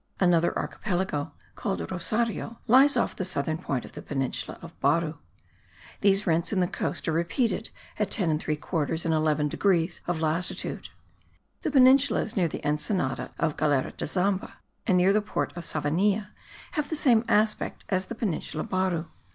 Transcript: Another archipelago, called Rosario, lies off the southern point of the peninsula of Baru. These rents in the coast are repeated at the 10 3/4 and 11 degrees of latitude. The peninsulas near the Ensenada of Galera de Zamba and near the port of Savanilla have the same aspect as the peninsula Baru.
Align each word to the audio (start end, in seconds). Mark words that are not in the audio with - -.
Another 0.19 0.57
archipelago, 0.57 1.31
called 1.53 1.91
Rosario, 1.91 2.57
lies 2.65 2.97
off 2.97 3.15
the 3.15 3.23
southern 3.23 3.59
point 3.59 3.85
of 3.85 3.91
the 3.91 4.01
peninsula 4.01 4.57
of 4.59 4.73
Baru. 4.79 5.19
These 5.99 6.25
rents 6.25 6.51
in 6.51 6.59
the 6.59 6.65
coast 6.67 7.07
are 7.07 7.11
repeated 7.11 7.69
at 7.99 8.07
the 8.07 8.13
10 8.15 8.39
3/4 8.39 9.05
and 9.05 9.13
11 9.13 9.47
degrees 9.49 10.01
of 10.07 10.19
latitude. 10.19 10.89
The 11.61 11.69
peninsulas 11.69 12.35
near 12.35 12.47
the 12.47 12.65
Ensenada 12.65 13.29
of 13.37 13.55
Galera 13.57 13.91
de 13.91 14.07
Zamba 14.07 14.53
and 14.87 14.97
near 14.97 15.13
the 15.13 15.21
port 15.21 15.55
of 15.55 15.65
Savanilla 15.65 16.29
have 16.71 16.89
the 16.89 16.95
same 16.95 17.23
aspect 17.29 17.85
as 17.89 18.05
the 18.07 18.15
peninsula 18.15 18.63
Baru. 18.63 19.05